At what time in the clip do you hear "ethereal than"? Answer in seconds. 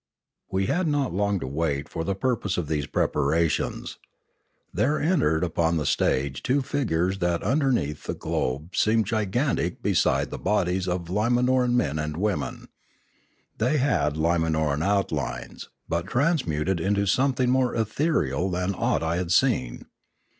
17.75-18.73